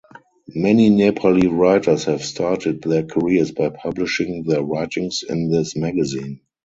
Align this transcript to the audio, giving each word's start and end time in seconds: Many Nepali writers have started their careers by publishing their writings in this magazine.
Many 0.55 0.89
Nepali 0.89 1.47
writers 1.47 2.05
have 2.05 2.23
started 2.25 2.81
their 2.81 3.03
careers 3.03 3.51
by 3.51 3.69
publishing 3.69 4.41
their 4.41 4.63
writings 4.63 5.21
in 5.21 5.51
this 5.51 5.75
magazine. 5.75 6.41